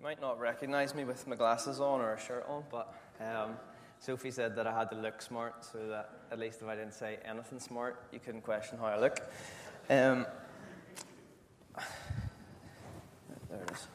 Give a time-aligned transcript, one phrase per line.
[0.00, 3.58] You might not recognize me with my glasses on or a shirt on, but um,
[3.98, 6.94] Sophie said that I had to look smart so that at least if I didn't
[6.94, 9.20] say anything smart, you couldn't question how I look.
[9.90, 10.24] Um,
[13.50, 13.88] there it is.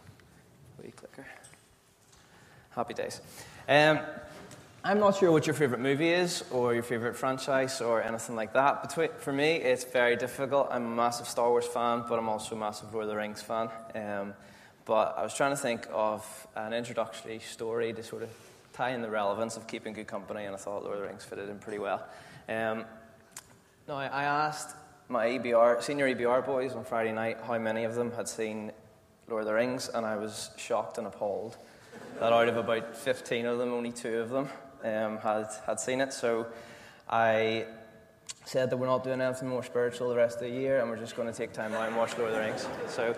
[0.84, 1.26] Wee clicker.
[2.70, 3.22] Happy days.
[3.68, 3.98] Um,
[4.84, 8.54] I'm not sure what your favorite movie is or your favorite franchise or anything like
[8.54, 8.84] that.
[8.84, 10.68] But for me, it's very difficult.
[10.70, 13.42] I'm a massive Star Wars fan, but I'm also a massive Lord of the Rings
[13.42, 13.70] fan.
[13.96, 14.36] Um,
[14.86, 18.30] but I was trying to think of an introductory story to sort of
[18.74, 21.24] tie in the relevance of keeping good company, and I thought Lord of the Rings
[21.24, 22.06] fitted in pretty well.
[22.48, 22.86] Um,
[23.88, 24.76] now, I asked
[25.08, 28.72] my EBR, senior EBR boys on Friday night how many of them had seen
[29.28, 31.58] Lord of the Rings, and I was shocked and appalled
[32.20, 34.50] that out of about 15 of them, only two of them
[34.84, 36.14] um, had, had seen it.
[36.14, 36.48] So
[37.10, 37.66] I
[38.46, 40.98] said that we're not doing anything more spiritual the rest of the year, and we're
[40.98, 42.68] just going to take time out and watch Lord of the Rings.
[42.88, 43.16] So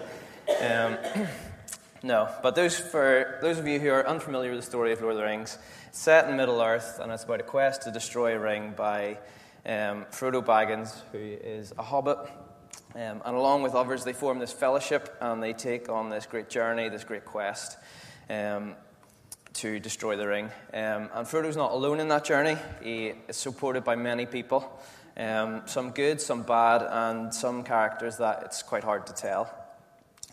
[0.61, 1.27] um,
[2.03, 5.13] No, but those, for those of you who are unfamiliar with the story of Lord
[5.13, 8.35] of the Rings, it's set in Middle Earth, and it's about a quest to destroy
[8.35, 9.17] a ring by
[9.65, 12.19] um, Frodo Baggins, who is a hobbit.
[12.93, 16.49] Um, and along with others, they form this fellowship and they take on this great
[16.49, 17.77] journey, this great quest
[18.29, 18.75] um,
[19.53, 20.45] to destroy the ring.
[20.73, 24.71] Um, and Frodo's not alone in that journey, he is supported by many people,
[25.17, 29.51] um, some good, some bad, and some characters that it's quite hard to tell.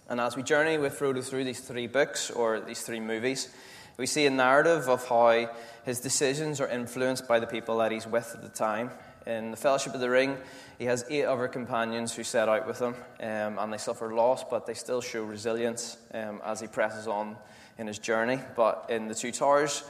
[0.08, 3.48] And as we journey with Frodo through these three books, or these three movies,
[3.96, 5.48] we see a narrative of how
[5.84, 8.90] his decisions are influenced by the people that he's with at the time.
[9.26, 10.36] In the Fellowship of the Ring,
[10.78, 14.44] he has eight other companions who set out with him, um, and they suffer loss,
[14.44, 17.36] but they still show resilience um, as he presses on
[17.78, 18.40] in his journey.
[18.56, 19.84] But in the Two Towers,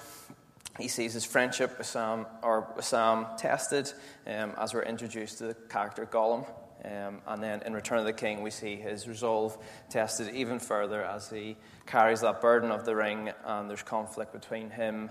[0.78, 3.92] he sees his friendship with Sam, or with Sam tested
[4.26, 6.46] um, as we're introduced to the character Gollum.
[6.84, 9.56] Um, and then in Return of the King, we see his resolve
[9.88, 14.68] tested even further as he carries that burden of the ring, and there's conflict between
[14.68, 15.10] him,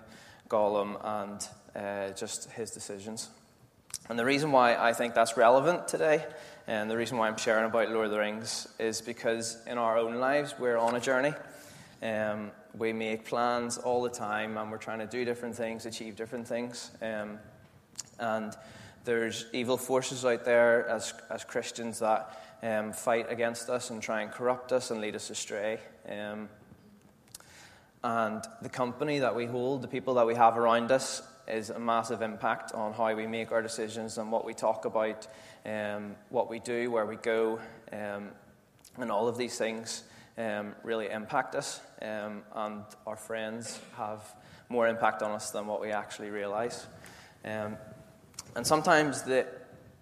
[0.50, 3.30] Gollum, and uh, just his decisions.
[4.10, 6.26] And the reason why I think that's relevant today,
[6.68, 9.98] and the reason why I'm sharing about Lord of the Rings, is because in our
[9.98, 11.34] own lives, we're on a journey.
[12.02, 16.16] Um, we make plans all the time, and we're trying to do different things, achieve
[16.16, 16.92] different things.
[17.02, 17.40] Um,
[18.20, 18.54] and
[19.06, 24.22] there's evil forces out there as, as Christians that um, fight against us and try
[24.22, 25.80] and corrupt us and lead us astray.
[26.10, 26.50] Um,
[28.04, 31.80] and the company that we hold, the people that we have around us, is a
[31.80, 35.28] massive impact on how we make our decisions and what we talk about,
[35.66, 37.60] um, what we do, where we go,
[37.92, 38.30] um,
[38.98, 40.04] and all of these things
[40.38, 41.80] um, really impact us.
[42.02, 44.22] Um, and our friends have
[44.70, 46.88] more impact on us than what we actually realize.
[47.46, 47.78] Um,
[48.56, 49.48] and sometimes, the,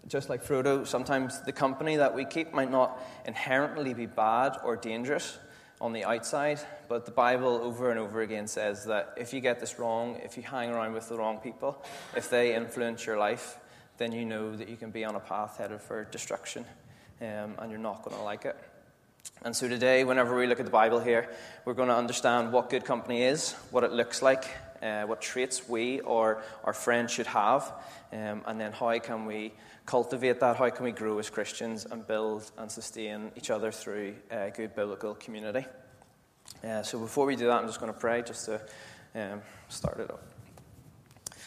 [0.07, 4.75] just like Frodo, sometimes the company that we keep might not inherently be bad or
[4.75, 5.37] dangerous
[5.79, 9.59] on the outside, but the Bible over and over again says that if you get
[9.59, 11.83] this wrong, if you hang around with the wrong people,
[12.15, 13.57] if they influence your life,
[13.97, 16.65] then you know that you can be on a path headed for destruction,
[17.21, 18.55] um, and you're not going to like it.
[19.43, 21.27] And so today, whenever we look at the Bible here,
[21.65, 24.45] we're going to understand what good company is, what it looks like,
[24.83, 27.73] uh, what traits we or our friends should have,
[28.13, 29.51] um, and then how can we
[29.87, 30.57] cultivate that?
[30.57, 34.75] How can we grow as Christians and build and sustain each other through a good
[34.75, 35.65] biblical community?
[36.63, 38.61] Uh, so before we do that, I'm just going to pray just to
[39.15, 40.23] um, start it up.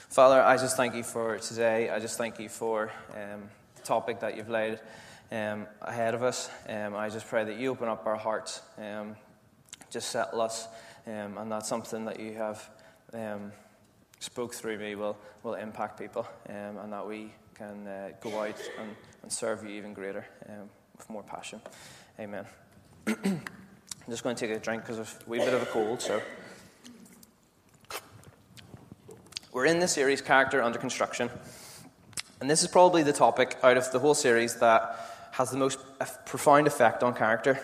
[0.09, 1.91] Father, I just thank you for today.
[1.91, 3.43] I just thank you for um,
[3.77, 4.81] the topic that you've laid
[5.35, 6.49] um, ahead of us.
[6.69, 9.17] Um, I just pray that you open up our hearts, um,
[9.91, 10.69] just settle us,
[11.07, 12.71] um, and that's something that you have
[13.13, 13.51] um,
[14.21, 18.61] spoke through me will, will impact people um, and that we can uh, go out
[18.79, 20.25] and, and serve you even greater
[20.97, 21.61] with more passion.
[22.21, 22.47] Amen.
[23.07, 23.43] I'm
[24.09, 26.01] just going to take a drink because of a wee bit of a cold.
[26.01, 26.23] So,
[29.53, 31.29] we're in the series Character Under Construction.
[32.41, 35.81] And this is probably the topic out of the whole series that has the most
[36.27, 37.59] profound effect on character.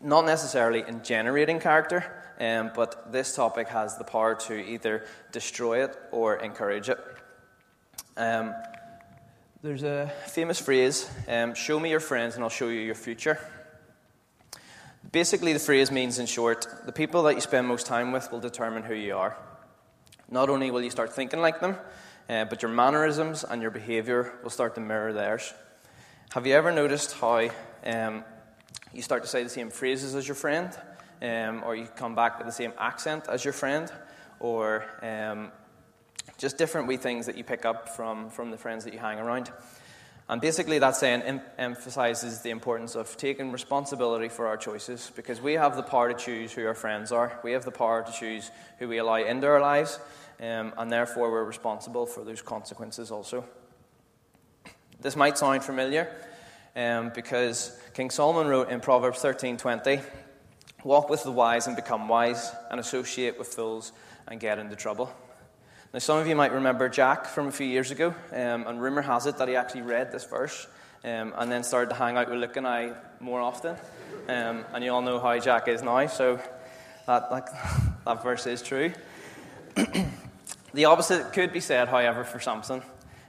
[0.00, 2.04] Not necessarily in generating character,
[2.38, 6.98] um, but this topic has the power to either destroy it or encourage it.
[8.16, 8.54] Um,
[9.60, 13.40] there's a famous phrase um, show me your friends and I'll show you your future.
[15.10, 18.40] Basically, the phrase means, in short, the people that you spend most time with will
[18.40, 19.36] determine who you are.
[20.30, 21.76] Not only will you start thinking like them,
[22.28, 25.52] uh, but your mannerisms and your behavior will start to mirror theirs.
[26.32, 27.48] Have you ever noticed how
[27.84, 28.24] um,
[28.92, 30.76] you start to say the same phrases as your friend?
[31.22, 33.90] um, or you come back with the same accent as your friend,
[34.40, 35.50] or um,
[36.36, 39.18] just different wee things that you pick up from, from the friends that you hang
[39.18, 39.50] around.
[40.28, 45.40] And basically, that saying em- emphasizes the importance of taking responsibility for our choices because
[45.40, 47.40] we have the power to choose who our friends are.
[47.42, 49.98] We have the power to choose who we allow into our lives,
[50.40, 53.44] um, and therefore we're responsible for those consequences also.
[55.00, 56.12] This might sound familiar
[56.74, 60.02] um, because King Solomon wrote in Proverbs 13:20,
[60.82, 63.92] "Walk with the wise and become wise, and associate with fools
[64.26, 65.12] and get into trouble."
[65.92, 69.02] Now, some of you might remember Jack from a few years ago, um, and rumour
[69.02, 70.66] has it that he actually read this verse
[71.04, 73.76] um, and then started to hang out with Luke and I more often.
[74.28, 76.40] Um, and you all know how Jack is now, so
[77.06, 77.50] that, that,
[78.04, 78.92] that verse is true.
[80.74, 82.82] the opposite could be said, however, for Samson.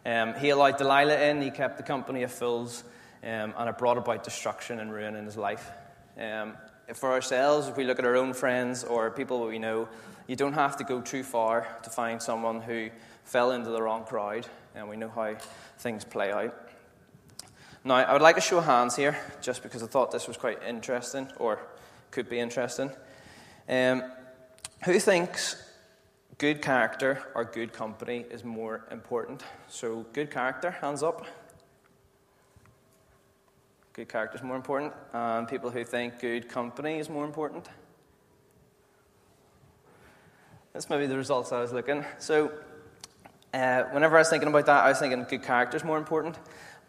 [0.10, 2.84] Um, he allowed Delilah in, he kept the company of fools,
[3.22, 5.70] um, and it brought about destruction and ruin in his life.
[6.18, 6.58] Um,
[6.96, 9.88] for ourselves, if we look at our own friends or people that we know,
[10.26, 12.90] you don't have to go too far to find someone who
[13.24, 15.36] fell into the wrong crowd, and we know how
[15.78, 16.56] things play out.
[17.84, 20.64] Now, I would like to show hands here, just because I thought this was quite
[20.64, 21.60] interesting, or
[22.10, 22.90] could be interesting.
[23.68, 24.02] Um,
[24.86, 25.69] who thinks
[26.40, 29.44] good character or good company is more important?
[29.68, 31.26] So, good character, hands up.
[33.94, 34.94] Good character is more important.
[35.14, 37.68] And people who think good company is more important.
[40.74, 42.06] That's maybe the results I was looking.
[42.20, 42.54] So,
[43.54, 46.40] uh, whenever I was thinking about that, I was thinking good character is more important.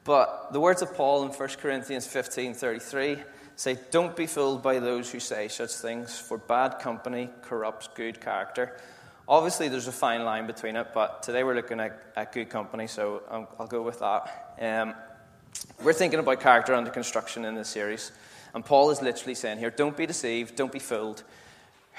[0.04, 3.16] But the words of Paul in 1 Corinthians 15 33
[3.56, 8.20] say, Don't be fooled by those who say such things, for bad company corrupts good
[8.20, 8.76] character.
[9.30, 12.88] Obviously, there's a fine line between it, but today we're looking at, at good company,
[12.88, 14.56] so I'll, I'll go with that.
[14.60, 14.92] Um,
[15.84, 18.10] we're thinking about character under construction in this series,
[18.54, 21.22] and Paul is literally saying here, Don't be deceived, don't be fooled.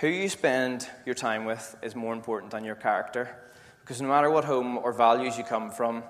[0.01, 3.33] Who you spend your time with is more important than your character.
[3.79, 6.03] Because no matter what home or values you come from,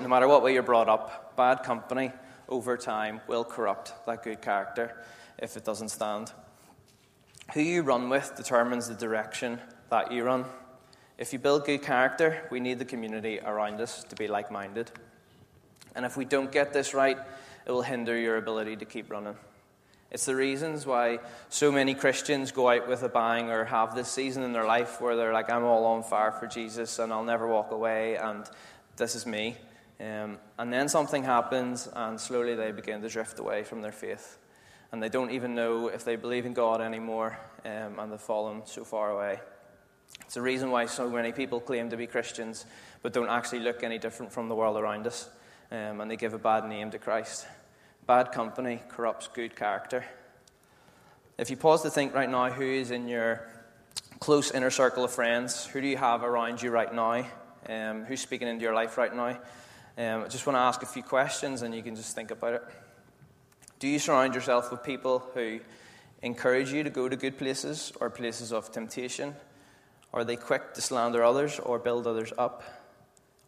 [0.00, 2.12] no matter what way you're brought up, bad company
[2.48, 5.04] over time will corrupt that good character
[5.36, 6.30] if it doesn't stand.
[7.54, 9.58] Who you run with determines the direction
[9.90, 10.44] that you run.
[11.18, 14.90] If you build good character, we need the community around us to be like minded.
[15.96, 17.18] And if we don't get this right,
[17.66, 19.36] it will hinder your ability to keep running.
[20.10, 21.18] It's the reasons why
[21.50, 25.00] so many Christians go out with a bang or have this season in their life
[25.00, 28.48] where they're like, I'm all on fire for Jesus and I'll never walk away and
[28.96, 29.56] this is me.
[30.00, 34.38] Um, and then something happens and slowly they begin to drift away from their faith.
[34.92, 38.62] And they don't even know if they believe in God anymore um, and they've fallen
[38.64, 39.40] so far away.
[40.20, 42.66] It's the reason why so many people claim to be Christians
[43.02, 45.28] but don't actually look any different from the world around us.
[45.70, 47.46] Um, and they give a bad name to Christ.
[48.06, 50.04] Bad company corrupts good character.
[51.36, 53.46] If you pause to think right now, who is in your
[54.18, 55.66] close inner circle of friends?
[55.66, 57.24] Who do you have around you right now?
[57.68, 59.38] Um, who's speaking into your life right now?
[59.96, 62.54] Um, I just want to ask a few questions and you can just think about
[62.54, 62.62] it.
[63.78, 65.60] Do you surround yourself with people who
[66.22, 69.34] encourage you to go to good places or places of temptation?
[70.12, 72.62] Are they quick to slander others or build others up?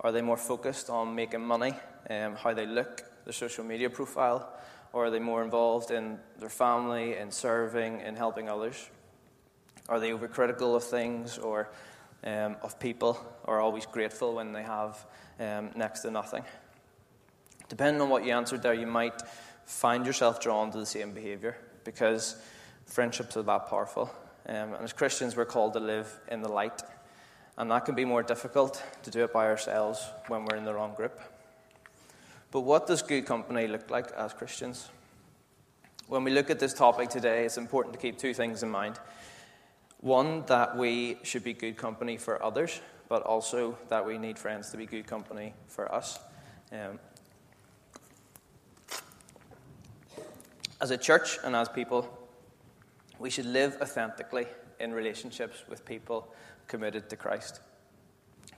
[0.00, 1.72] Are they more focused on making money,
[2.08, 4.52] um, how they look, their social media profile?
[4.92, 8.90] Or are they more involved in their family, in serving, in helping others?
[9.88, 11.70] Are they overcritical of things or
[12.24, 15.06] um, of people, or always grateful when they have
[15.38, 16.44] um, next to nothing?
[17.68, 19.22] Depending on what you answered there, you might
[19.64, 22.36] find yourself drawn to the same behavior because
[22.84, 24.10] friendships are that powerful.
[24.48, 26.82] Um, and as Christians, we're called to live in the light.
[27.56, 30.74] And that can be more difficult to do it by ourselves when we're in the
[30.74, 31.20] wrong group.
[32.50, 34.88] But what does good company look like as Christians?
[36.08, 38.98] When we look at this topic today, it's important to keep two things in mind.
[40.00, 44.70] One, that we should be good company for others, but also that we need friends
[44.70, 46.18] to be good company for us.
[46.72, 46.98] Um,
[50.80, 52.08] as a church and as people,
[53.20, 54.46] we should live authentically
[54.80, 56.32] in relationships with people
[56.66, 57.60] committed to Christ.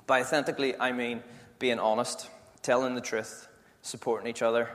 [0.07, 1.23] By authentically, I mean
[1.59, 2.31] being honest,
[2.62, 3.49] telling the truth,
[3.83, 4.71] supporting each other,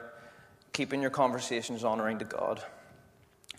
[0.73, 2.61] keeping your conversations honoring to God.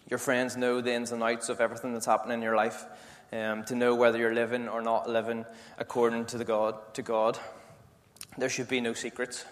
[0.09, 2.85] Your friends know the ins and outs of everything that's happening in your life,
[3.33, 5.45] um, to know whether you're living or not living
[5.79, 7.39] according to, the God, to God.
[8.37, 9.45] There should be no secrets.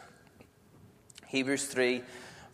[1.27, 2.03] Hebrews 3,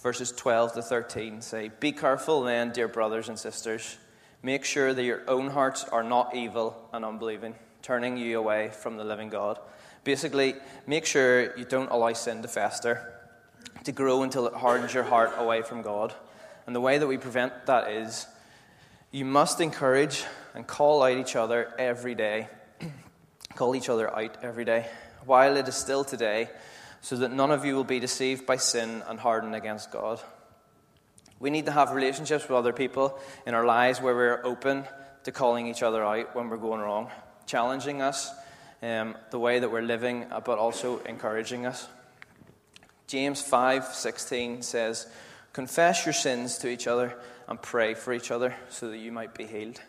[0.01, 3.99] verses 12 to 13 say, Be careful then, dear brothers and sisters.
[4.43, 8.97] Make sure that your own hearts are not evil and unbelieving, turning you away from
[8.97, 9.59] the living God.
[10.05, 10.55] Basically,
[10.87, 13.13] make sure you don't allow sin to fester
[13.85, 16.15] to grow until it hardens your heart away from God.
[16.67, 18.27] And the way that we prevent that is
[19.11, 22.49] you must encourage and call out each other every day.
[23.55, 24.87] call each other out every day.
[25.25, 26.49] While it is still today,
[27.01, 30.21] so that none of you will be deceived by sin and hardened against God.
[31.43, 34.85] We need to have relationships with other people in our lives where we're open
[35.25, 37.11] to calling each other out when we're going wrong,
[37.47, 38.31] challenging us,
[38.81, 41.89] um, the way that we're living, uh, but also encouraging us.
[43.09, 45.09] James 5:16 says,
[45.53, 47.19] "Confess your sins to each other
[47.49, 49.81] and pray for each other so that you might be healed."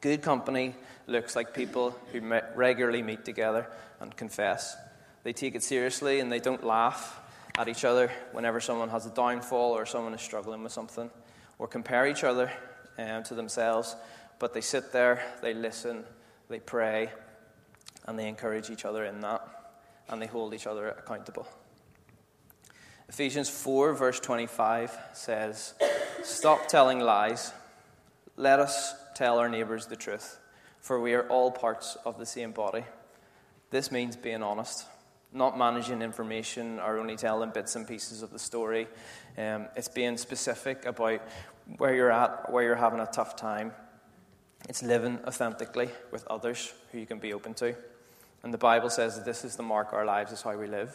[0.00, 0.74] Good company
[1.06, 2.20] looks like people who
[2.56, 3.68] regularly meet together
[4.00, 4.76] and confess.
[5.22, 7.20] They take it seriously and they don't laugh
[7.58, 11.10] at each other whenever someone has a downfall or someone is struggling with something,
[11.58, 12.50] or compare each other
[12.98, 13.94] um, to themselves,
[14.38, 16.04] but they sit there, they listen,
[16.48, 17.10] they pray,
[18.06, 19.46] and they encourage each other in that,
[20.08, 21.46] and they hold each other accountable.
[23.08, 25.74] Ephesians 4, verse 25 says,
[26.22, 27.52] Stop telling lies.
[28.36, 30.38] Let us tell our neighbours the truth,
[30.80, 32.84] for we are all parts of the same body.
[33.70, 34.86] This means being honest
[35.32, 38.86] not managing information or only telling bits and pieces of the story.
[39.38, 41.22] Um, it's being specific about
[41.78, 43.72] where you're at, where you're having a tough time.
[44.68, 47.74] It's living authentically with others who you can be open to.
[48.42, 50.66] And the Bible says that this is the mark of our lives, is how we
[50.66, 50.94] live.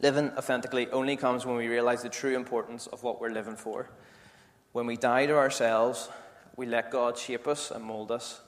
[0.00, 3.90] Living authentically only comes when we realize the true importance of what we're living for.
[4.72, 6.08] When we die to ourselves,
[6.56, 8.40] we let God shape us and mold us,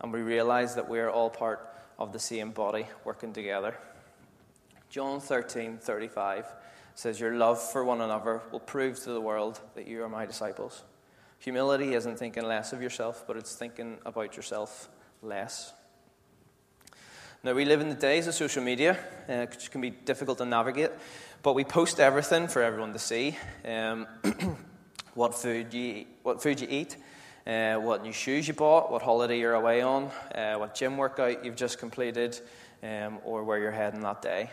[0.00, 3.76] and we realize that we are all part of the same body working together.
[4.88, 6.46] John 13 35
[6.94, 10.26] says, Your love for one another will prove to the world that you are my
[10.26, 10.82] disciples.
[11.40, 14.88] Humility isn't thinking less of yourself, but it's thinking about yourself
[15.22, 15.72] less.
[17.42, 18.98] Now, we live in the days of social media,
[19.28, 20.90] uh, which can be difficult to navigate,
[21.42, 24.06] but we post everything for everyone to see um,
[25.14, 26.96] what, food you, what food you eat,
[27.46, 31.44] uh, what new shoes you bought, what holiday you're away on, uh, what gym workout
[31.44, 32.40] you've just completed,
[32.82, 34.50] um, or where you're heading that day.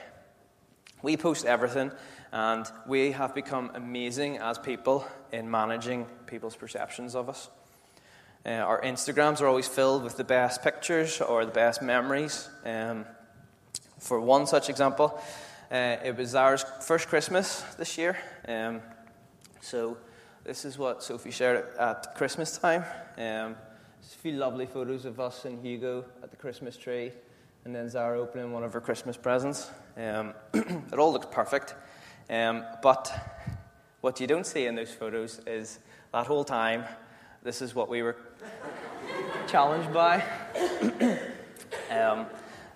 [1.01, 1.91] We post everything,
[2.31, 7.49] and we have become amazing as people in managing people's perceptions of us.
[8.45, 12.49] Uh, our Instagrams are always filled with the best pictures or the best memories.
[12.65, 13.05] Um,
[13.99, 15.19] for one such example,
[15.71, 18.17] uh, it was our first Christmas this year.
[18.47, 18.81] Um,
[19.61, 19.97] so
[20.43, 22.83] this is what Sophie shared at Christmas time.
[23.17, 27.11] Um, a few lovely photos of us and Hugo at the Christmas tree,
[27.63, 29.71] and then Zara opening one of her Christmas presents.
[29.95, 31.75] Um, it all looks perfect.
[32.29, 33.11] Um, but
[34.01, 35.79] what you don't see in those photos is
[36.11, 36.83] that whole time,
[37.41, 38.17] this is what we were
[39.47, 40.21] challenged by.
[41.89, 42.25] um,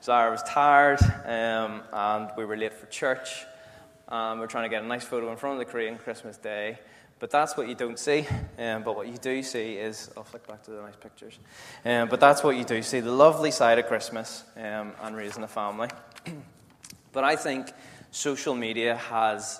[0.01, 3.43] Zara was tired, um, and we were late for church.
[4.09, 6.79] We we're trying to get a nice photo in front of the Korean Christmas Day.
[7.19, 8.27] But that's what you don't see.
[8.59, 11.39] Um, but what you do see is, I'll flick back to the nice pictures.
[11.83, 15.43] Um, but that's what you do see the lovely side of Christmas um, and raising
[15.43, 15.89] a family.
[17.13, 17.71] but I think
[18.11, 19.59] social media has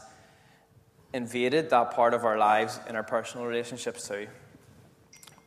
[1.14, 4.28] invaded that part of our lives in our personal relationships too.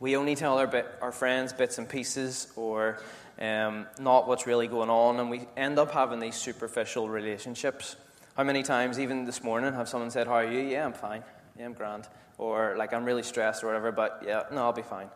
[0.01, 2.99] We only tell our, bit, our friends bits and pieces or
[3.39, 7.95] um, not what's really going on, and we end up having these superficial relationships.
[8.35, 10.59] How many times, even this morning, have someone said, How are you?
[10.59, 11.23] Yeah, I'm fine
[11.61, 12.07] yeah, I'm grand.
[12.39, 15.09] Or like, I'm really stressed or whatever, but yeah, no, I'll be fine.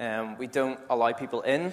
[0.00, 1.70] Um, we don't allow people in.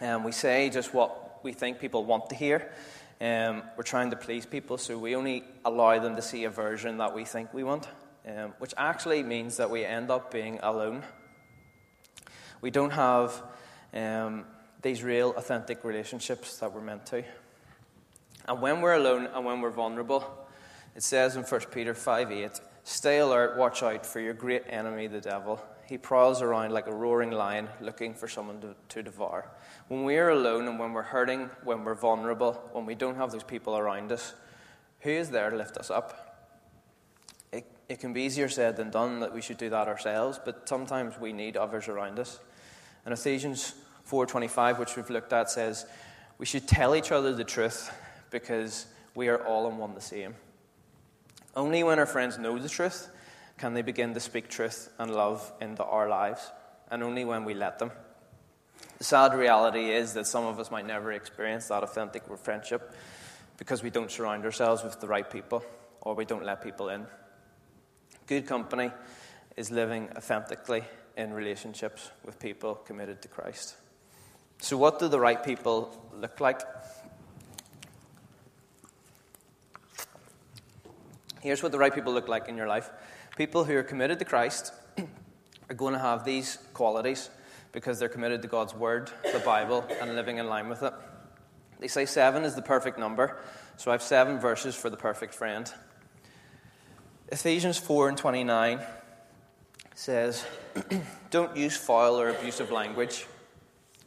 [0.00, 2.72] Um, we say just what we think people want to hear.
[3.20, 6.98] Um, we're trying to please people, so we only allow them to see a version
[6.98, 7.86] that we think we want,
[8.26, 11.04] um, which actually means that we end up being alone.
[12.60, 13.40] We don't have
[13.94, 14.46] um,
[14.82, 17.22] these real, authentic relationships that we're meant to.
[18.48, 20.24] And when we're alone and when we're vulnerable,
[20.96, 25.08] it says in 1 Peter 5 8, Stay alert, watch out for your great enemy,
[25.08, 25.62] the devil.
[25.84, 29.50] He prowls around like a roaring lion looking for someone to, to devour.
[29.88, 33.30] When we are alone and when we're hurting, when we're vulnerable, when we don't have
[33.30, 34.32] those people around us,
[35.00, 36.48] who is there to lift us up?
[37.52, 40.66] It, it can be easier said than done that we should do that ourselves, but
[40.66, 42.40] sometimes we need others around us.
[43.04, 43.74] And Ephesians
[44.10, 45.84] 4:25, which we've looked at, says
[46.38, 47.92] we should tell each other the truth
[48.30, 50.34] because we are all in one the same.
[51.58, 53.10] Only when our friends know the truth
[53.56, 56.52] can they begin to speak truth and love into our lives,
[56.88, 57.90] and only when we let them.
[58.98, 62.94] The sad reality is that some of us might never experience that authentic friendship
[63.56, 65.64] because we don't surround ourselves with the right people
[66.00, 67.04] or we don't let people in.
[68.28, 68.92] Good company
[69.56, 70.84] is living authentically
[71.16, 73.74] in relationships with people committed to Christ.
[74.60, 76.60] So, what do the right people look like?
[81.48, 82.90] Here's what the right people look like in your life
[83.38, 84.70] people who are committed to Christ
[85.70, 87.30] are going to have these qualities
[87.72, 90.92] because they're committed to God's Word, the Bible, and living in line with it.
[91.80, 93.38] They say seven is the perfect number,
[93.78, 95.72] so I have seven verses for the perfect friend.
[97.32, 98.80] Ephesians 4 and 29
[99.94, 100.44] says,
[101.30, 103.24] Don't use foul or abusive language.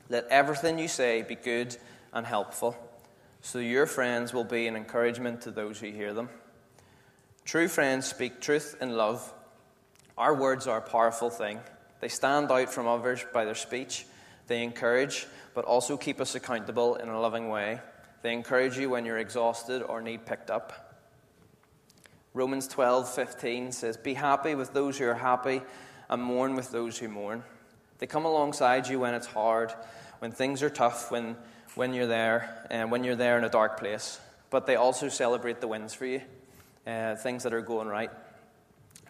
[0.09, 1.75] Let everything you say be good
[2.13, 2.77] and helpful,
[3.41, 6.29] so your friends will be an encouragement to those who hear them.
[7.45, 9.33] True friends speak truth in love.
[10.17, 11.59] Our words are a powerful thing.
[11.99, 14.05] They stand out from others by their speech.
[14.47, 17.79] They encourage, but also keep us accountable in a loving way.
[18.21, 20.91] They encourage you when you're exhausted or need picked up.
[22.33, 25.61] Romans 12:15 says, "Be happy with those who are happy
[26.09, 27.43] and mourn with those who mourn."
[27.97, 29.73] They come alongside you when it's hard,
[30.19, 31.37] when things are tough, when,
[31.75, 34.19] when you're there, and when you're there in a dark place.
[34.49, 36.21] But they also celebrate the wins for you,
[36.85, 38.11] uh, things that are going right.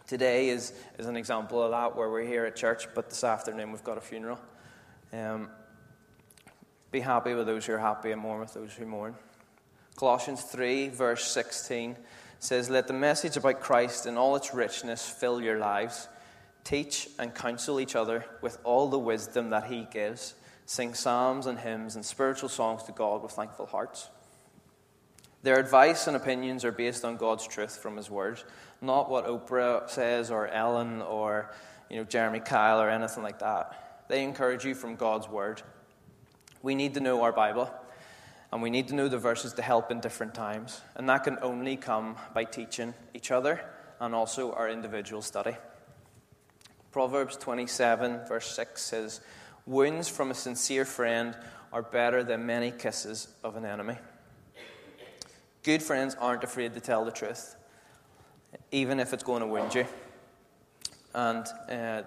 [0.07, 3.71] Today is, is an example of that, where we're here at church, but this afternoon
[3.71, 4.39] we've got a funeral.
[5.13, 5.49] Um,
[6.91, 9.15] be happy with those who are happy and mourn with those who mourn.
[9.95, 11.95] Colossians 3, verse 16
[12.39, 16.09] says, Let the message about Christ in all its richness fill your lives.
[16.63, 20.33] Teach and counsel each other with all the wisdom that He gives.
[20.65, 24.09] Sing psalms and hymns and spiritual songs to God with thankful hearts.
[25.43, 28.41] Their advice and opinions are based on God's truth from His Word,
[28.81, 31.51] not what Oprah says or Ellen or
[31.89, 34.05] you know, Jeremy Kyle or anything like that.
[34.07, 35.61] They encourage you from God's Word.
[36.61, 37.71] We need to know our Bible.
[38.51, 40.81] And we need to know the verses to help in different times.
[40.95, 43.61] And that can only come by teaching each other
[43.99, 45.55] and also our individual study.
[46.91, 49.21] Proverbs 27, verse 6 says,
[49.65, 51.37] Wounds from a sincere friend
[51.71, 53.95] are better than many kisses of an enemy.
[55.63, 57.55] Good friends aren't afraid to tell the truth,
[58.71, 59.85] even if it's going to wound you.
[61.13, 62.01] And uh,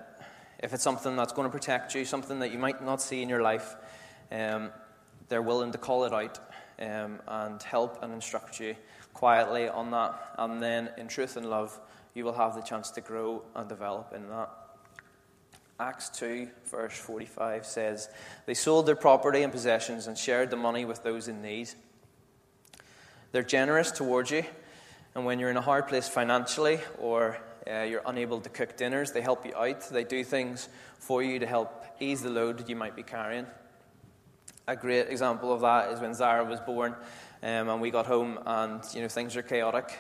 [0.58, 3.28] if it's something that's going to protect you, something that you might not see in
[3.28, 3.76] your life,
[4.32, 4.70] um,
[5.28, 6.40] they're willing to call it out
[6.80, 8.75] um, and help and instruct you
[9.12, 10.34] quietly on that.
[10.37, 11.78] And then, in truth and love,
[12.12, 14.50] you will have the chance to grow and develop in that.
[15.78, 18.08] Acts 2, verse 45 says,
[18.46, 21.70] They sold their property and possessions and shared the money with those in need.
[23.35, 24.44] They're generous towards you,
[25.16, 27.37] and when you're in a hard place financially or
[27.68, 29.88] uh, you're unable to cook dinners, they help you out.
[29.90, 30.68] They do things
[31.01, 33.47] for you to help ease the load that you might be carrying.
[34.68, 36.94] A great example of that is when Zara was born
[37.42, 39.90] um, and we got home and you know things are chaotic.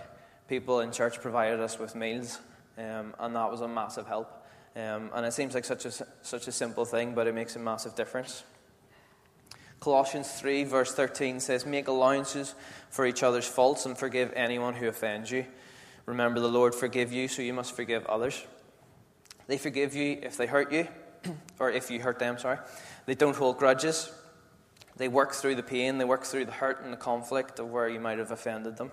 [0.46, 2.38] People in church provided us with meals
[2.78, 4.46] um, and that was a massive help.
[4.76, 5.90] Um, and it seems like such a,
[6.22, 8.44] such a simple thing, but it makes a massive difference.
[9.84, 12.54] Colossians 3, verse 13 says, Make allowances
[12.88, 15.44] for each other's faults and forgive anyone who offends you.
[16.06, 18.42] Remember, the Lord forgive you, so you must forgive others.
[19.46, 20.88] They forgive you if they hurt you,
[21.58, 22.60] or if you hurt them, sorry.
[23.04, 24.10] They don't hold grudges.
[24.96, 27.86] They work through the pain, they work through the hurt and the conflict of where
[27.86, 28.90] you might have offended them.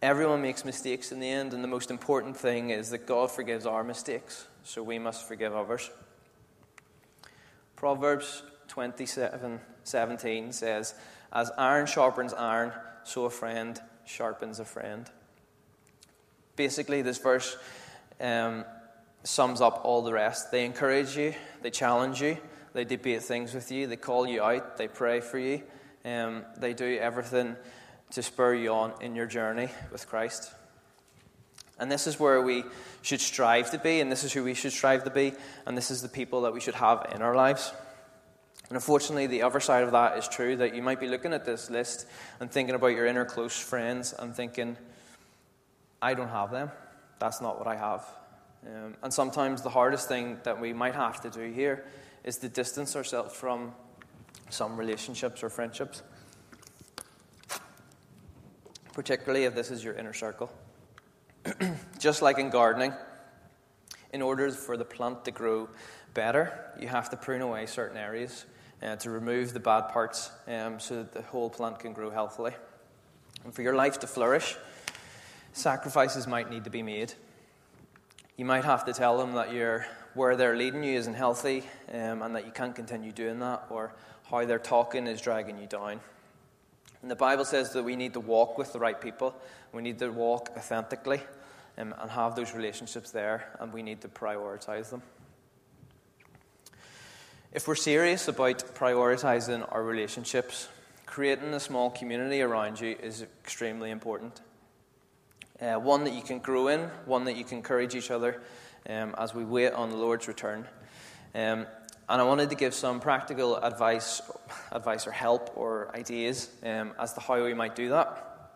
[0.00, 3.66] Everyone makes mistakes in the end, and the most important thing is that God forgives
[3.66, 5.90] our mistakes, so we must forgive others.
[7.76, 10.94] Proverbs 27 17 says,
[11.32, 12.72] As iron sharpens iron,
[13.04, 15.10] so a friend sharpens a friend.
[16.56, 17.56] Basically, this verse
[18.20, 18.64] um,
[19.24, 20.50] sums up all the rest.
[20.50, 22.38] They encourage you, they challenge you,
[22.72, 23.86] they debate things with you.
[23.86, 24.76] They call you out.
[24.76, 25.62] They pray for you.
[26.04, 27.56] Um, they do everything
[28.12, 30.52] to spur you on in your journey with Christ.
[31.78, 32.64] And this is where we
[33.02, 35.32] should strive to be, and this is who we should strive to be,
[35.66, 37.72] and this is the people that we should have in our lives.
[38.68, 41.46] And unfortunately, the other side of that is true that you might be looking at
[41.46, 42.06] this list
[42.38, 44.76] and thinking about your inner close friends and thinking,
[46.02, 46.70] I don't have them.
[47.18, 48.04] That's not what I have.
[48.66, 51.86] Um, and sometimes the hardest thing that we might have to do here
[52.24, 53.72] is to distance ourselves from
[54.50, 56.02] some relationships or friendships,
[58.92, 60.52] particularly if this is your inner circle.
[61.98, 62.92] Just like in gardening,
[64.12, 65.70] in order for the plant to grow
[66.12, 68.44] better, you have to prune away certain areas
[68.82, 72.52] uh, to remove the bad parts um, so that the whole plant can grow healthily.
[73.44, 74.56] And for your life to flourish,
[75.52, 77.14] sacrifices might need to be made.
[78.36, 81.62] You might have to tell them that you're where they're leading you isn't healthy
[81.92, 83.92] um, and that you can't continue doing that, or
[84.30, 86.00] how they're talking is dragging you down.
[87.02, 89.34] And the Bible says that we need to walk with the right people,
[89.72, 91.20] we need to walk authentically
[91.76, 95.02] um, and have those relationships there, and we need to prioritize them.
[97.50, 100.68] If we're serious about prioritizing our relationships,
[101.06, 104.42] creating a small community around you is extremely important.
[105.58, 108.42] Uh, one that you can grow in, one that you can encourage each other,
[108.90, 110.68] um, as we wait on the Lord's return.
[111.34, 111.66] Um,
[112.10, 114.20] and I wanted to give some practical advice,
[114.70, 118.50] advice or help or ideas um, as to how we might do that.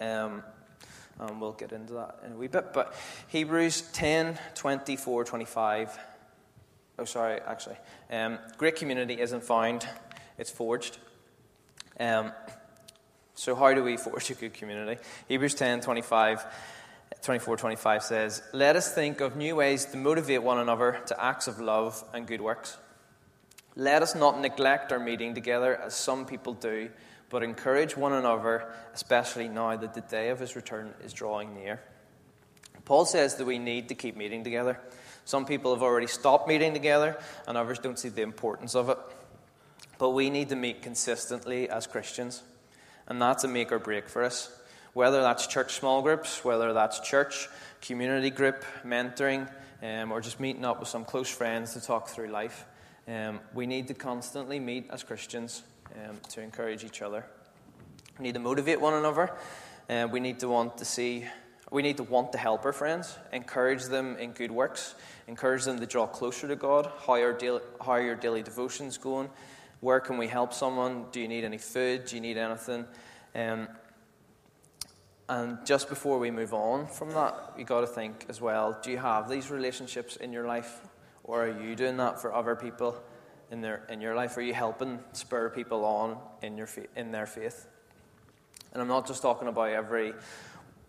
[0.00, 0.42] Um,
[1.18, 2.74] and we'll get into that in a wee bit.
[2.74, 2.94] But
[3.28, 5.98] Hebrews 10 24, 25.
[6.98, 7.76] Oh, sorry, actually.
[8.10, 9.86] Um, great community isn't found,
[10.36, 10.98] it's forged.
[12.00, 12.32] Um,
[13.34, 15.00] so, how do we forge a good community?
[15.28, 16.44] Hebrews 10 25,
[17.22, 21.46] 24 25 says, Let us think of new ways to motivate one another to acts
[21.46, 22.76] of love and good works.
[23.76, 26.90] Let us not neglect our meeting together as some people do,
[27.30, 31.80] but encourage one another, especially now that the day of his return is drawing near.
[32.84, 34.80] Paul says that we need to keep meeting together.
[35.28, 37.14] Some people have already stopped meeting together,
[37.46, 38.96] and others don't see the importance of it.
[39.98, 42.42] But we need to meet consistently as Christians.
[43.06, 44.50] And that's a make or break for us.
[44.94, 47.50] Whether that's church small groups, whether that's church,
[47.82, 52.28] community group, mentoring, um, or just meeting up with some close friends to talk through
[52.28, 52.64] life.
[53.06, 55.62] Um, we need to constantly meet as Christians
[55.94, 57.26] um, to encourage each other.
[58.18, 59.30] We need to motivate one another.
[59.90, 61.26] and we need to want to see,
[61.70, 64.94] we need to want to help our friends, encourage them in good works,
[65.26, 66.90] encourage them to draw closer to God.
[67.06, 69.28] How are, daily, how are your daily devotions going?
[69.80, 71.06] Where can we help someone?
[71.12, 72.06] Do you need any food?
[72.06, 72.86] Do you need anything?
[73.34, 73.68] Um,
[75.28, 78.90] and just before we move on from that, you got to think as well do
[78.90, 80.80] you have these relationships in your life?
[81.22, 82.98] Or are you doing that for other people
[83.50, 84.36] in, their, in your life?
[84.38, 87.66] Are you helping spur people on in, your, in their faith?
[88.72, 90.14] And I'm not just talking about every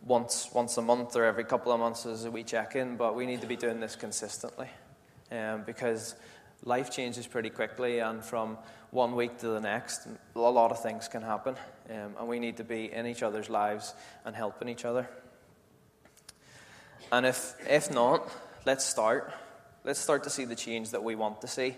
[0.06, 3.26] once, once a month or every couple of months as we check in, but we
[3.26, 4.68] need to be doing this consistently.
[5.32, 6.16] Um, because
[6.64, 8.58] life changes pretty quickly, and from
[8.92, 11.56] one week to the next, a lot of things can happen,
[11.90, 13.94] um, and we need to be in each other's lives
[14.26, 15.08] and helping each other.
[17.12, 18.30] And if, if not,
[18.66, 19.34] let's start.
[19.84, 21.76] Let's start to see the change that we want to see.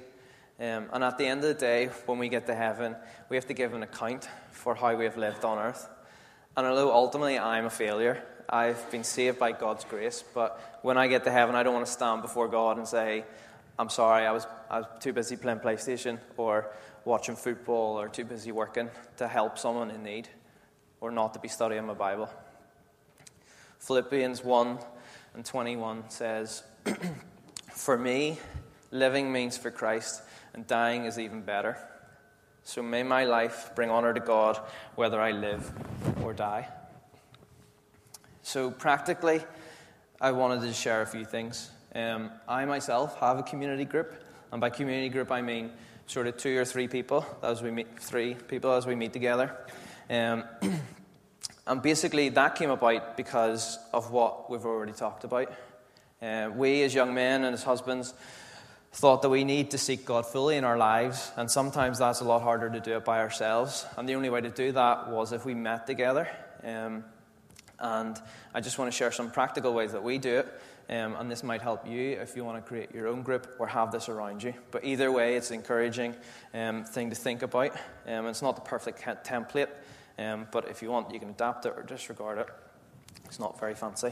[0.60, 2.96] Um, and at the end of the day, when we get to heaven,
[3.30, 5.90] we have to give an account for how we have lived on earth.
[6.58, 11.08] And although ultimately I'm a failure, I've been saved by God's grace, but when I
[11.08, 13.24] get to heaven, I don't want to stand before God and say,
[13.80, 16.72] I'm sorry, I was, I was too busy playing PlayStation or
[17.06, 20.28] watching football or too busy working to help someone in need
[21.00, 22.30] or not to be studying my Bible.
[23.80, 24.78] Philippians 1
[25.34, 26.64] and 21 says,
[27.74, 28.38] For me,
[28.92, 30.22] living means for Christ,
[30.54, 31.78] and dying is even better.
[32.63, 34.60] So may my life bring honor to God
[34.95, 35.71] whether I live
[36.24, 36.67] or die.
[38.43, 39.41] So, practically,
[40.19, 41.71] I wanted to share a few things.
[41.93, 45.71] Um, I myself have a community group, and by community group I mean
[46.08, 49.56] sort of two or three people as we meet, three people as we meet together.
[50.10, 50.43] Um,
[51.67, 55.54] and basically that came about because of what we've already talked about.
[56.21, 58.13] Uh, we, as young men and as husbands,
[58.94, 62.26] thought that we need to seek God fully in our lives, and sometimes that's a
[62.26, 63.86] lot harder to do it by ourselves.
[63.98, 66.28] And the only way to do that was if we met together.
[66.64, 67.06] Um,
[67.80, 68.22] and
[68.54, 70.62] I just want to share some practical ways that we do it.
[70.90, 73.68] Um, and this might help you if you want to create your own group or
[73.68, 74.54] have this around you.
[74.72, 76.16] But either way, it's an encouraging
[76.54, 77.72] um, thing to think about.
[78.06, 79.70] Um, it's not the perfect template,
[80.20, 82.48] um, but if you want, you can adapt it or disregard it.
[83.26, 84.12] It's not very fancy.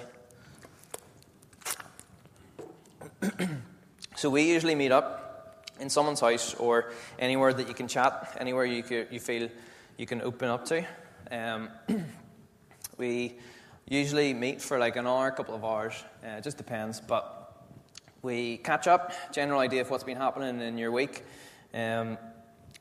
[4.19, 8.65] So we usually meet up in someone's house or anywhere that you can chat, anywhere
[8.65, 9.47] you, you feel
[9.97, 10.85] you can open up to.
[11.31, 11.69] Um,
[12.97, 13.37] we
[13.87, 15.93] usually meet for like an hour, a couple of hours.
[16.21, 16.99] Uh, it just depends.
[16.99, 17.63] But
[18.21, 21.23] we catch up, general idea of what's been happening in your week.
[21.73, 22.17] Um,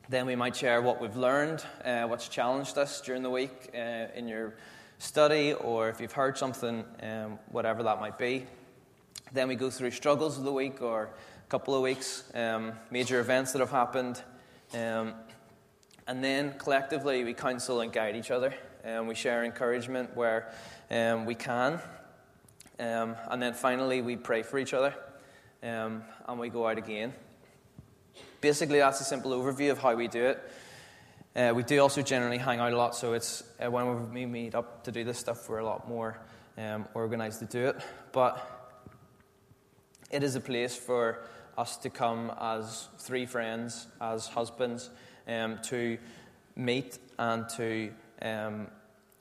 [0.09, 4.07] then we might share what we've learned, uh, what's challenged us during the week uh,
[4.13, 4.55] in your
[4.97, 8.45] study, or if you've heard something, um, whatever that might be.
[9.31, 13.19] Then we go through struggles of the week or a couple of weeks, um, major
[13.19, 14.21] events that have happened.
[14.73, 15.13] Um,
[16.07, 18.53] and then collectively we counsel and guide each other.
[18.83, 20.51] And we share encouragement where
[20.89, 21.79] um, we can.
[22.79, 24.95] Um, and then finally, we pray for each other
[25.61, 27.13] um, and we go out again.
[28.41, 30.51] Basically, that's a simple overview of how we do it.
[31.35, 34.55] Uh, we do also generally hang out a lot, so it's uh, when we meet
[34.55, 36.17] up to do this stuff, we're a lot more
[36.57, 37.75] um, organized to do it.
[38.11, 38.58] But
[40.09, 41.21] it is a place for
[41.57, 44.89] us to come as three friends, as husbands,
[45.27, 45.97] um, to
[46.55, 47.91] meet and to
[48.21, 48.67] um,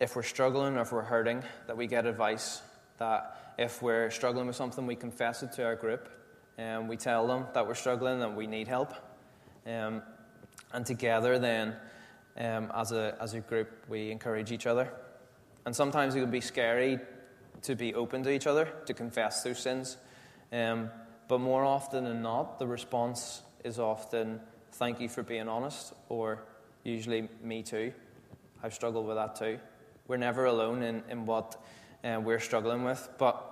[0.01, 2.63] if we're struggling or if we're hurting, that we get advice.
[2.99, 6.09] That if we're struggling with something, we confess it to our group
[6.57, 8.95] and we tell them that we're struggling and we need help.
[9.67, 10.03] Um,
[10.73, 11.77] and together, then,
[12.37, 14.93] um, as, a, as a group, we encourage each other.
[15.67, 16.99] And sometimes it can be scary
[17.63, 19.97] to be open to each other, to confess those sins.
[20.53, 20.91] Um,
[21.29, 24.41] but more often than not, the response is often
[24.73, 26.43] thank you for being honest, or
[26.85, 27.93] usually me too.
[28.63, 29.59] I've struggled with that too.
[30.07, 31.63] We're never alone in, in what
[32.03, 33.45] uh, we're struggling with, but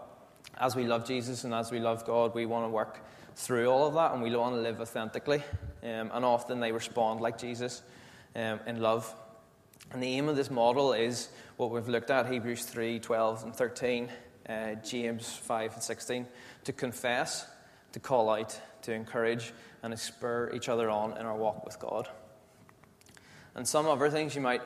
[0.59, 3.01] as we love Jesus and as we love God, we want to work
[3.35, 5.43] through all of that and we want to live authentically.
[5.83, 7.83] Um, and often they respond like Jesus
[8.35, 9.15] um, in love.
[9.93, 11.29] And the aim of this model is
[11.59, 14.09] what we've looked at Hebrews 3 12 and 13,
[14.49, 16.27] uh, James 5 and 16
[16.67, 17.47] to confess,
[17.93, 19.53] to call out, to encourage,
[19.83, 22.09] and to spur each other on in our walk with God.
[23.55, 24.63] And some other things you might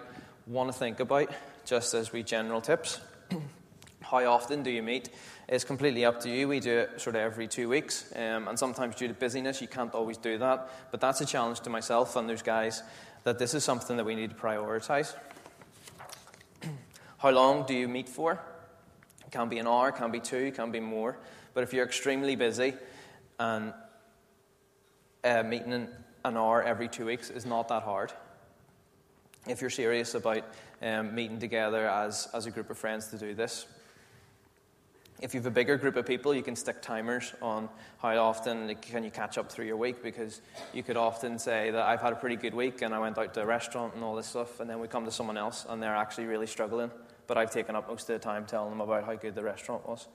[0.46, 1.30] want to think about,
[1.64, 3.00] just as we general tips.
[4.00, 5.10] How often do you meet?
[5.46, 6.48] It's completely up to you.
[6.48, 9.68] We do it sort of every two weeks, um, and sometimes due to busyness, you
[9.68, 10.70] can't always do that.
[10.90, 12.82] But that's a challenge to myself and those guys
[13.24, 15.14] that this is something that we need to prioritize.
[17.18, 18.40] How long do you meet for?
[19.26, 21.18] It can be an hour, can be two, can be more.
[21.54, 22.74] But if you're extremely busy
[23.38, 23.72] and
[25.24, 25.88] uh, meeting
[26.24, 28.12] an hour every two weeks is not that hard.
[29.46, 30.44] If you're serious about
[30.82, 33.66] um, meeting together as, as a group of friends to do this,
[35.20, 38.74] if you have a bigger group of people, you can stick timers on how often
[38.76, 40.40] can you catch up through your week because
[40.72, 43.34] you could often say that I've had a pretty good week and I went out
[43.34, 45.82] to a restaurant and all this stuff, and then we come to someone else and
[45.82, 46.90] they're actually really struggling,
[47.26, 49.86] but I've taken up most of the time telling them about how good the restaurant
[49.86, 50.08] was.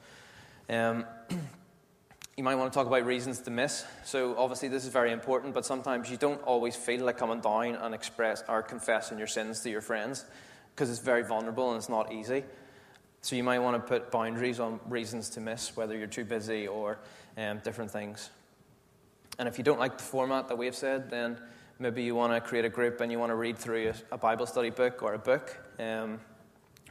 [0.70, 1.06] Um,
[2.38, 3.86] you might want to talk about reasons to miss.
[4.04, 7.76] So, obviously, this is very important, but sometimes you don't always feel like coming down
[7.76, 10.26] and express or confessing your sins to your friends
[10.74, 12.44] because it's very vulnerable and it's not easy.
[13.22, 16.68] So, you might want to put boundaries on reasons to miss, whether you're too busy
[16.68, 17.00] or
[17.38, 18.30] um, different things.
[19.38, 21.38] And if you don't like the format that we've said, then
[21.80, 24.46] maybe you want to create a group and you want to read through a, Bible
[24.46, 25.58] study book or a book.
[25.80, 26.20] Um,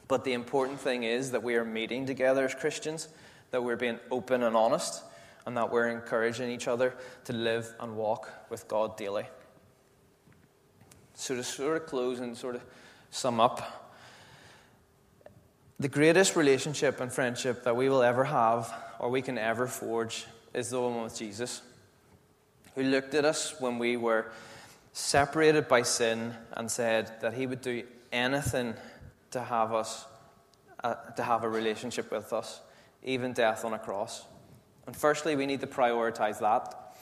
[0.08, 3.08] but the important thing is that we are meeting together as Christians,
[3.54, 5.04] that we're being open and honest
[5.46, 6.92] and that we're encouraging each other
[7.24, 9.26] to live and walk with God daily.
[11.14, 12.62] So, to sort of close and sort of
[13.12, 13.94] sum up,
[15.78, 20.26] the greatest relationship and friendship that we will ever have or we can ever forge
[20.52, 21.62] is the one with Jesus,
[22.74, 24.32] who looked at us when we were
[24.92, 28.74] separated by sin and said that he would do anything
[29.30, 30.06] to have us
[30.82, 32.60] uh, to have a relationship with us,
[33.04, 34.24] even death on a cross.
[34.86, 36.96] And firstly, we need to prioritize that.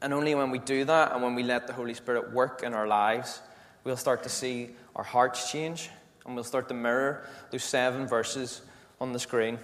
[0.00, 2.74] And only when we do that and when we let the Holy Spirit work in
[2.74, 3.40] our lives,
[3.84, 5.90] we'll start to see our hearts change
[6.26, 8.62] and we'll start to mirror those seven verses
[9.00, 9.58] on the screen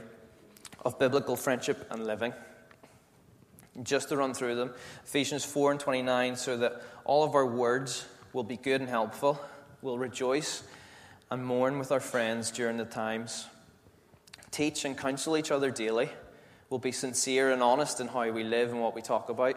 [0.84, 2.32] of biblical friendship and living.
[3.82, 4.74] Just to run through them
[5.04, 9.40] Ephesians 4 and 29, so that all of our words will be good and helpful.
[9.82, 10.62] We'll rejoice
[11.30, 13.46] and mourn with our friends during the times.
[14.50, 16.10] Teach and counsel each other daily
[16.70, 19.56] We'll be sincere and honest in how we live and what we talk about.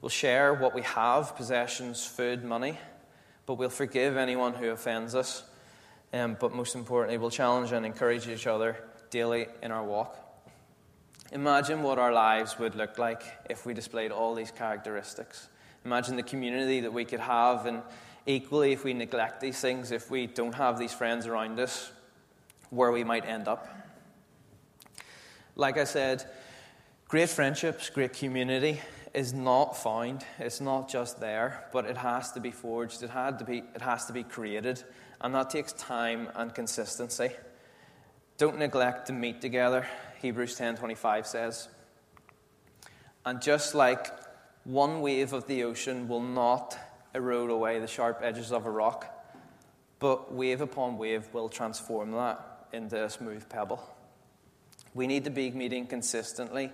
[0.00, 2.78] We'll share what we have possessions, food, money.
[3.44, 5.42] But we'll forgive anyone who offends us.
[6.10, 10.16] Um, but most importantly, we'll challenge and encourage each other daily in our walk.
[11.32, 15.48] Imagine what our lives would look like if we displayed all these characteristics.
[15.84, 17.82] Imagine the community that we could have, and
[18.26, 21.90] equally, if we neglect these things, if we don't have these friends around us,
[22.70, 23.81] where we might end up.
[25.54, 26.24] Like I said,
[27.08, 28.80] great friendships, great community
[29.12, 30.24] is not found.
[30.38, 33.02] It's not just there, but it has to be forged.
[33.02, 34.82] It, had to be, it has to be created.
[35.20, 37.30] And that takes time and consistency.
[38.38, 39.86] Don't neglect to meet together,
[40.20, 41.68] Hebrews 10:25 says.
[43.26, 44.08] And just like
[44.64, 46.78] one wave of the ocean will not
[47.14, 49.06] erode away the sharp edges of a rock,
[49.98, 53.86] but wave upon wave will transform that into a smooth pebble.
[54.94, 56.70] We need to be meeting consistently,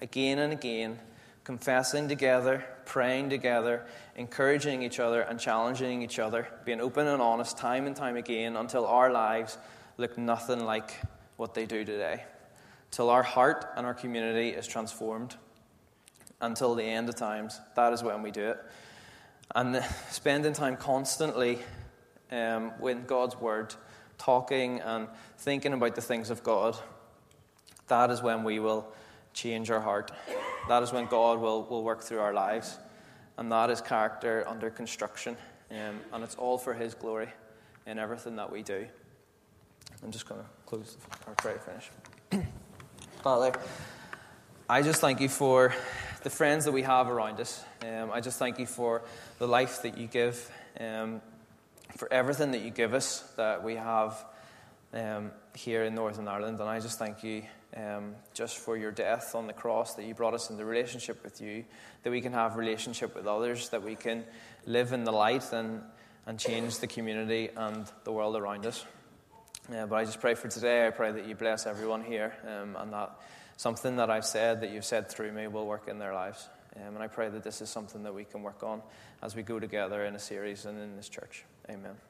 [0.00, 0.98] again and again,
[1.44, 7.56] confessing together, praying together, encouraging each other, and challenging each other, being open and honest
[7.56, 9.56] time and time again until our lives
[9.96, 11.00] look nothing like
[11.36, 12.24] what they do today.
[12.90, 15.36] Till our heart and our community is transformed.
[16.40, 18.58] Until the end of times, that is when we do it.
[19.54, 21.58] And spending time constantly
[22.32, 23.74] um, with God's Word,
[24.18, 25.06] talking and
[25.38, 26.76] thinking about the things of God
[27.90, 28.86] that is when we will
[29.34, 30.10] change our heart.
[30.68, 32.78] That is when God will, will work through our lives.
[33.36, 35.36] And that is character under construction.
[35.70, 37.28] Um, and it's all for His glory
[37.86, 38.86] in everything that we do.
[40.02, 41.90] I'm just going to close or try to finish.
[43.22, 43.52] Father,
[44.68, 45.74] I just thank you for
[46.22, 47.62] the friends that we have around us.
[47.82, 49.02] Um, I just thank you for
[49.38, 51.20] the life that you give, um,
[51.96, 54.24] for everything that you give us, that we have
[54.94, 56.60] um, here in Northern Ireland.
[56.60, 57.42] And I just thank you
[57.76, 61.40] um, just for your death on the cross, that you brought us into relationship with
[61.40, 61.64] you,
[62.02, 64.24] that we can have relationship with others, that we can
[64.66, 65.82] live in the light and,
[66.26, 68.84] and change the community and the world around us.
[69.72, 70.86] Uh, but I just pray for today.
[70.86, 73.12] I pray that you bless everyone here um, and that
[73.56, 76.48] something that I've said, that you've said through me, will work in their lives.
[76.76, 78.82] Um, and I pray that this is something that we can work on
[79.22, 81.44] as we go together in a series and in this church.
[81.68, 82.09] Amen.